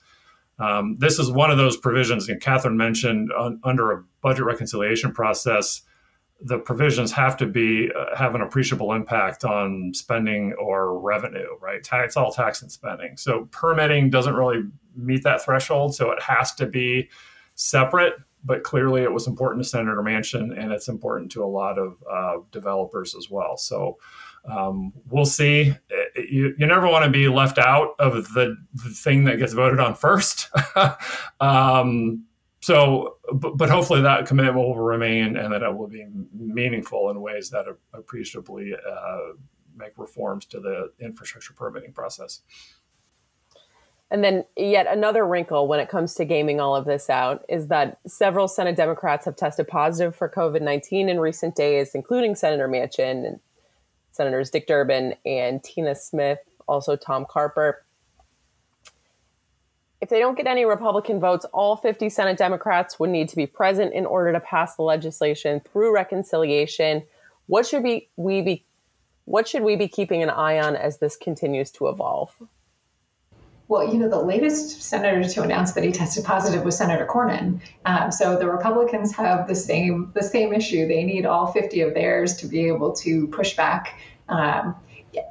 Um, 0.58 0.96
this 0.98 1.18
is 1.18 1.30
one 1.30 1.50
of 1.50 1.58
those 1.58 1.76
provisions, 1.76 2.28
and 2.28 2.40
Catherine 2.40 2.76
mentioned 2.76 3.30
un, 3.38 3.60
under 3.62 3.92
a 3.92 4.02
budget 4.22 4.44
reconciliation 4.44 5.12
process, 5.12 5.82
the 6.40 6.58
provisions 6.58 7.12
have 7.12 7.36
to 7.38 7.46
be 7.46 7.90
uh, 7.96 8.14
have 8.16 8.34
an 8.34 8.42
appreciable 8.42 8.92
impact 8.92 9.44
on 9.44 9.92
spending 9.94 10.52
or 10.54 10.98
revenue, 10.98 11.48
right? 11.60 11.86
It's 11.92 12.16
all 12.16 12.32
tax 12.32 12.62
and 12.62 12.70
spending. 12.70 13.16
So 13.16 13.48
permitting 13.50 14.10
doesn't 14.10 14.34
really 14.34 14.64
meet 14.94 15.22
that 15.24 15.42
threshold, 15.42 15.94
so 15.94 16.10
it 16.10 16.22
has 16.22 16.54
to 16.56 16.66
be 16.66 17.08
separate. 17.54 18.14
But 18.44 18.62
clearly, 18.62 19.02
it 19.02 19.12
was 19.12 19.26
important 19.26 19.64
to 19.64 19.68
Senator 19.68 20.02
Manchin, 20.02 20.56
and 20.56 20.72
it's 20.72 20.88
important 20.88 21.32
to 21.32 21.42
a 21.42 21.46
lot 21.46 21.78
of 21.78 21.96
uh, 22.08 22.36
developers 22.52 23.14
as 23.16 23.28
well. 23.28 23.56
So 23.56 23.98
um, 24.48 24.92
we'll 25.08 25.26
see. 25.26 25.74
You, 26.16 26.54
you 26.58 26.66
never 26.66 26.86
want 26.88 27.04
to 27.04 27.10
be 27.10 27.28
left 27.28 27.58
out 27.58 27.94
of 27.98 28.32
the, 28.32 28.56
the 28.74 28.90
thing 28.90 29.24
that 29.24 29.38
gets 29.38 29.52
voted 29.52 29.80
on 29.80 29.94
first. 29.94 30.50
um, 31.40 32.24
so, 32.60 33.18
but, 33.32 33.56
but, 33.56 33.70
hopefully 33.70 34.00
that 34.00 34.26
commitment 34.26 34.56
will 34.56 34.76
remain 34.76 35.36
and 35.36 35.52
that 35.52 35.62
it 35.62 35.76
will 35.76 35.88
be 35.88 36.06
meaningful 36.32 37.10
in 37.10 37.20
ways 37.20 37.50
that 37.50 37.66
appreciably 37.92 38.72
uh, 38.74 39.18
make 39.76 39.92
reforms 39.96 40.46
to 40.46 40.60
the 40.60 40.90
infrastructure 40.98 41.52
permitting 41.52 41.92
process. 41.92 42.40
And 44.10 44.22
then, 44.22 44.44
yet 44.56 44.86
another 44.86 45.26
wrinkle 45.26 45.66
when 45.66 45.80
it 45.80 45.88
comes 45.88 46.14
to 46.14 46.24
gaming 46.24 46.60
all 46.60 46.76
of 46.76 46.84
this 46.84 47.10
out 47.10 47.44
is 47.48 47.66
that 47.68 47.98
several 48.06 48.46
Senate 48.46 48.76
Democrats 48.76 49.24
have 49.24 49.36
tested 49.36 49.66
positive 49.66 50.14
for 50.14 50.28
COVID 50.28 50.62
19 50.62 51.08
in 51.08 51.18
recent 51.18 51.56
days, 51.56 51.94
including 51.94 52.36
Senator 52.36 52.68
Manchin 52.68 53.26
and 53.26 53.40
Senators 54.16 54.50
Dick 54.50 54.66
Durbin 54.66 55.14
and 55.24 55.62
Tina 55.62 55.94
Smith, 55.94 56.38
also 56.66 56.96
Tom 56.96 57.26
Carper. 57.28 57.84
If 60.00 60.08
they 60.08 60.18
don't 60.18 60.36
get 60.36 60.46
any 60.46 60.64
Republican 60.64 61.20
votes, 61.20 61.46
all 61.52 61.76
50 61.76 62.08
Senate 62.08 62.36
Democrats 62.36 62.98
would 62.98 63.10
need 63.10 63.28
to 63.30 63.36
be 63.36 63.46
present 63.46 63.94
in 63.94 64.04
order 64.06 64.32
to 64.32 64.40
pass 64.40 64.76
the 64.76 64.82
legislation 64.82 65.60
through 65.60 65.94
reconciliation. 65.94 67.04
What 67.46 67.66
should 67.66 67.82
we, 67.82 68.08
we 68.16 68.42
be 68.42 68.64
what 69.26 69.48
should 69.48 69.62
we 69.62 69.74
be 69.74 69.88
keeping 69.88 70.22
an 70.22 70.30
eye 70.30 70.60
on 70.60 70.76
as 70.76 70.98
this 70.98 71.16
continues 71.16 71.72
to 71.72 71.88
evolve? 71.88 72.32
Well, 73.68 73.92
you 73.92 73.98
know, 73.98 74.08
the 74.08 74.20
latest 74.20 74.82
senator 74.82 75.28
to 75.28 75.42
announce 75.42 75.72
that 75.72 75.82
he 75.82 75.90
tested 75.90 76.24
positive 76.24 76.64
was 76.64 76.78
Senator 76.78 77.04
Cornyn. 77.04 77.60
Um, 77.84 78.12
so 78.12 78.38
the 78.38 78.48
Republicans 78.48 79.14
have 79.16 79.48
the 79.48 79.56
same 79.56 80.12
the 80.14 80.22
same 80.22 80.52
issue. 80.52 80.86
They 80.86 81.02
need 81.02 81.26
all 81.26 81.48
50 81.48 81.80
of 81.80 81.94
theirs 81.94 82.36
to 82.36 82.46
be 82.46 82.68
able 82.68 82.92
to 82.92 83.26
push 83.28 83.56
back, 83.56 83.98
um, 84.28 84.76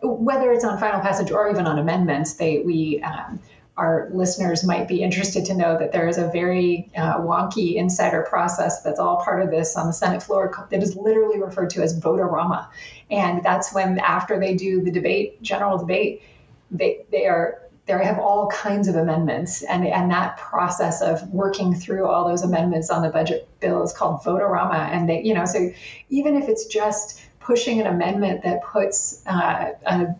whether 0.01 0.51
it's 0.51 0.65
on 0.65 0.77
final 0.79 0.99
passage 0.99 1.31
or 1.31 1.49
even 1.49 1.65
on 1.65 1.79
amendments. 1.79 2.33
They 2.33 2.59
we 2.59 3.01
um, 3.03 3.39
our 3.77 4.09
listeners 4.13 4.63
might 4.63 4.87
be 4.87 5.01
interested 5.01 5.45
to 5.45 5.53
know 5.53 5.77
that 5.77 5.91
there 5.91 6.07
is 6.07 6.17
a 6.17 6.29
very 6.31 6.89
uh, 6.95 7.19
wonky 7.19 7.75
insider 7.75 8.21
process 8.21 8.81
that's 8.81 8.99
all 8.99 9.17
part 9.17 9.41
of 9.41 9.51
this 9.51 9.75
on 9.75 9.87
the 9.87 9.93
Senate 9.93 10.23
floor 10.23 10.67
that 10.71 10.81
is 10.81 10.95
literally 10.95 11.41
referred 11.41 11.69
to 11.69 11.81
as 11.81 11.97
vote-a-rama. 11.97 12.69
And 13.11 13.43
that's 13.43 13.73
when, 13.73 13.99
after 13.99 14.39
they 14.39 14.55
do 14.55 14.81
the 14.81 14.91
debate, 14.91 15.41
general 15.41 15.77
debate, 15.77 16.23
they, 16.71 17.05
they 17.11 17.25
are 17.25 17.64
there 17.85 18.01
I 18.01 18.05
have 18.05 18.19
all 18.19 18.47
kinds 18.47 18.87
of 18.87 18.95
amendments 18.95 19.61
and, 19.61 19.85
and 19.85 20.09
that 20.11 20.37
process 20.37 21.01
of 21.01 21.27
working 21.29 21.75
through 21.75 22.07
all 22.07 22.27
those 22.27 22.41
amendments 22.41 22.89
on 22.89 23.01
the 23.01 23.09
budget 23.09 23.47
bill 23.59 23.83
is 23.83 23.93
called 23.93 24.23
vote-a-rama 24.23 24.89
and 24.91 25.07
they 25.07 25.21
you 25.23 25.33
know 25.33 25.45
so 25.45 25.71
even 26.09 26.35
if 26.35 26.49
it's 26.49 26.65
just 26.65 27.21
pushing 27.39 27.79
an 27.79 27.87
amendment 27.87 28.41
that 28.43 28.63
puts 28.63 29.21
uh, 29.27 29.71
a 29.85 30.15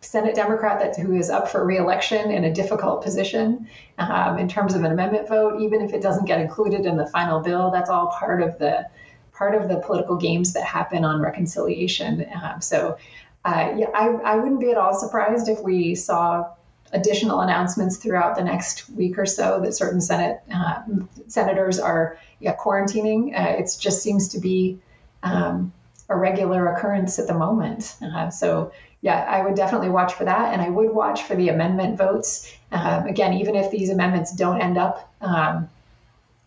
Senate 0.00 0.34
Democrat 0.34 0.78
that 0.80 0.96
who 0.96 1.14
is 1.14 1.30
up 1.30 1.48
for 1.48 1.64
reelection 1.64 2.30
in 2.30 2.44
a 2.44 2.52
difficult 2.52 3.02
position 3.02 3.68
um, 3.98 4.38
in 4.38 4.48
terms 4.48 4.74
of 4.74 4.84
an 4.84 4.92
amendment 4.92 5.28
vote, 5.28 5.60
even 5.60 5.80
if 5.80 5.92
it 5.92 6.00
doesn't 6.00 6.26
get 6.26 6.40
included 6.40 6.86
in 6.86 6.96
the 6.96 7.06
final 7.06 7.40
bill, 7.40 7.70
that's 7.70 7.90
all 7.90 8.08
part 8.08 8.40
of 8.40 8.58
the 8.58 8.88
part 9.32 9.54
of 9.54 9.68
the 9.68 9.78
political 9.78 10.16
games 10.16 10.52
that 10.52 10.62
happen 10.62 11.04
on 11.04 11.20
reconciliation. 11.20 12.24
Um, 12.40 12.60
so, 12.60 12.96
uh, 13.44 13.72
yeah, 13.76 13.88
I, 13.92 14.06
I 14.06 14.36
wouldn't 14.36 14.60
be 14.60 14.70
at 14.70 14.78
all 14.78 14.94
surprised 14.94 15.48
if 15.48 15.60
we 15.60 15.96
saw 15.96 16.46
additional 16.92 17.40
announcements 17.40 17.96
throughout 17.96 18.36
the 18.36 18.44
next 18.44 18.88
week 18.90 19.18
or 19.18 19.26
so 19.26 19.60
that 19.60 19.74
certain 19.74 20.00
Senate 20.00 20.40
uh, 20.52 20.82
senators 21.26 21.78
are 21.78 22.18
yeah, 22.40 22.54
quarantining. 22.54 23.38
Uh, 23.38 23.58
it 23.58 23.76
just 23.80 24.02
seems 24.02 24.28
to 24.28 24.38
be 24.38 24.78
um, 25.22 25.72
a 26.08 26.16
regular 26.16 26.68
occurrence 26.68 27.18
at 27.18 27.26
the 27.26 27.34
moment. 27.34 27.96
Uh, 28.02 28.30
so 28.30 28.72
yeah, 29.00 29.24
I 29.28 29.42
would 29.42 29.54
definitely 29.54 29.90
watch 29.90 30.14
for 30.14 30.24
that. 30.24 30.52
And 30.52 30.62
I 30.62 30.70
would 30.70 30.90
watch 30.90 31.24
for 31.24 31.34
the 31.34 31.48
amendment 31.48 31.98
votes. 31.98 32.52
Um, 32.72 33.06
again, 33.06 33.34
even 33.34 33.54
if 33.54 33.70
these 33.70 33.90
amendments 33.90 34.34
don't 34.34 34.60
end 34.60 34.78
up 34.78 35.12
um, 35.20 35.68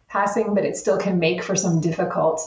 passing, 0.08 0.56
but 0.56 0.65
it 0.65 0.77
still 0.77 0.98
can 0.98 1.20
make 1.20 1.44
for 1.44 1.56
some 1.56 1.82
difficult 1.82 2.41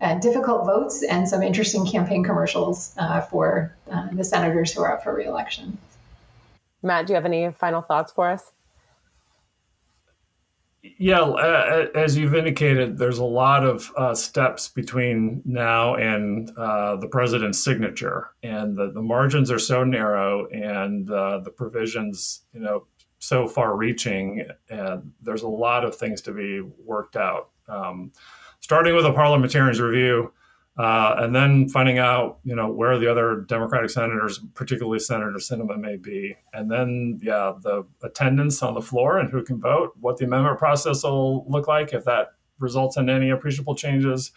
uh, 0.00 0.18
difficult 0.18 0.66
votes 0.66 1.02
and 1.02 1.26
some 1.26 1.42
interesting 1.42 1.86
campaign 1.86 2.24
commercials 2.24 2.94
uh, 2.98 3.20
for 3.22 3.74
uh, 3.90 4.08
the 4.12 4.24
senators 4.24 4.72
who 4.72 4.82
are 4.82 4.92
up 4.92 5.04
for 5.04 5.14
reelection. 5.14 5.78
Matt, 6.84 7.06
do 7.06 7.12
you 7.12 7.14
have 7.14 7.24
any 7.24 7.50
final 7.50 7.80
thoughts 7.80 8.12
for 8.12 8.28
us? 8.28 8.52
Yeah, 10.98 11.20
uh, 11.20 11.86
as 11.94 12.16
you've 12.16 12.34
indicated, 12.34 12.98
there's 12.98 13.16
a 13.16 13.24
lot 13.24 13.64
of 13.64 13.90
uh, 13.96 14.14
steps 14.14 14.68
between 14.68 15.40
now 15.46 15.94
and 15.94 16.50
uh, 16.58 16.96
the 16.96 17.08
president's 17.08 17.64
signature, 17.64 18.32
and 18.42 18.76
the, 18.76 18.92
the 18.92 19.00
margins 19.00 19.50
are 19.50 19.58
so 19.58 19.82
narrow, 19.82 20.46
and 20.48 21.10
uh, 21.10 21.38
the 21.38 21.50
provisions, 21.50 22.42
you 22.52 22.60
know, 22.60 22.86
so 23.18 23.48
far-reaching, 23.48 24.44
and 24.68 25.10
there's 25.22 25.40
a 25.40 25.48
lot 25.48 25.86
of 25.86 25.96
things 25.96 26.20
to 26.20 26.32
be 26.32 26.60
worked 26.60 27.16
out. 27.16 27.48
Um, 27.66 28.12
starting 28.60 28.94
with 28.94 29.06
a 29.06 29.12
parliamentarian's 29.12 29.80
review, 29.80 30.34
uh, 30.76 31.14
and 31.18 31.34
then 31.34 31.68
finding 31.68 31.98
out, 31.98 32.38
you 32.42 32.54
know, 32.54 32.68
where 32.68 32.98
the 32.98 33.08
other 33.08 33.44
Democratic 33.48 33.90
senators, 33.90 34.40
particularly 34.54 34.98
Senator 34.98 35.38
Sinema, 35.38 35.78
may 35.78 35.96
be, 35.96 36.36
and 36.52 36.70
then, 36.70 37.20
yeah, 37.22 37.52
the 37.60 37.84
attendance 38.02 38.62
on 38.62 38.74
the 38.74 38.82
floor 38.82 39.18
and 39.18 39.30
who 39.30 39.44
can 39.44 39.60
vote, 39.60 39.92
what 40.00 40.16
the 40.16 40.24
amendment 40.24 40.58
process 40.58 41.04
will 41.04 41.48
look 41.48 41.68
like 41.68 41.92
if 41.92 42.04
that 42.04 42.32
results 42.58 42.96
in 42.96 43.08
any 43.08 43.30
appreciable 43.30 43.76
changes. 43.76 44.32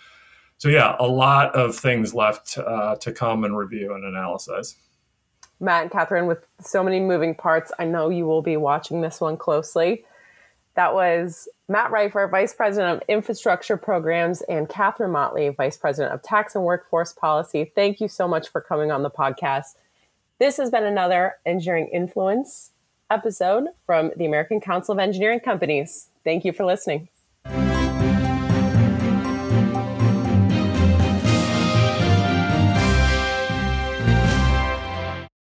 So, 0.57 0.69
yeah, 0.69 0.95
a 0.99 1.07
lot 1.07 1.55
of 1.55 1.75
things 1.75 2.13
left 2.13 2.57
uh, 2.57 2.95
to 2.97 3.11
come 3.11 3.43
and 3.43 3.57
review 3.57 3.93
and 3.93 4.03
analyze. 4.05 4.75
Matt 5.59 5.83
and 5.83 5.91
Catherine, 5.91 6.27
with 6.27 6.45
so 6.61 6.83
many 6.83 6.99
moving 6.99 7.33
parts, 7.33 7.71
I 7.79 7.85
know 7.85 8.09
you 8.09 8.25
will 8.25 8.43
be 8.43 8.57
watching 8.57 9.01
this 9.01 9.19
one 9.19 9.37
closely. 9.37 10.05
That 10.75 10.93
was 10.93 11.47
Matt 11.69 11.91
Reiffer, 11.91 12.29
Vice 12.31 12.53
President 12.53 13.01
of 13.01 13.09
Infrastructure 13.09 13.75
Programs, 13.75 14.41
and 14.43 14.69
Catherine 14.69 15.11
Motley, 15.11 15.49
Vice 15.49 15.75
President 15.75 16.13
of 16.13 16.21
Tax 16.21 16.55
and 16.55 16.63
Workforce 16.63 17.11
Policy. 17.11 17.71
Thank 17.75 17.99
you 17.99 18.07
so 18.07 18.27
much 18.27 18.47
for 18.47 18.61
coming 18.61 18.89
on 18.89 19.03
the 19.03 19.09
podcast. 19.09 19.75
This 20.39 20.55
has 20.57 20.71
been 20.71 20.85
another 20.85 21.35
Engineering 21.45 21.89
Influence 21.91 22.71
episode 23.09 23.67
from 23.85 24.11
the 24.15 24.25
American 24.25 24.61
Council 24.61 24.93
of 24.93 24.99
Engineering 24.99 25.41
Companies. 25.41 26.09
Thank 26.23 26.45
you 26.45 26.53
for 26.53 26.63
listening. 26.63 27.09